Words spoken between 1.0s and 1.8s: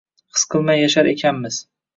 ekanmiz.